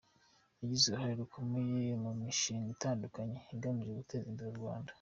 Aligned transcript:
Yagize 0.61 0.83
uruhare 0.85 1.13
rukomeye 1.21 1.91
mu 2.03 2.11
mishanga 2.19 2.67
itandukanye 2.75 3.37
igamije 3.55 3.91
guteza 3.99 4.27
imbere 4.31 4.49
u 4.51 4.59
Rwanda. 4.61 4.89